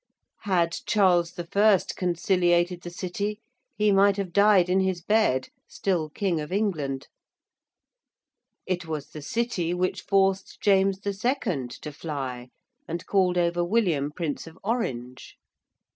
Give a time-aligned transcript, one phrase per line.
[0.45, 1.79] Had Charles I.
[1.95, 3.39] conciliated the City
[3.77, 7.07] he might have died in his bed, still King of England.
[8.65, 11.67] It was the City which forced James II.
[11.83, 12.49] to fly
[12.87, 15.35] and called over William Prince of Orange.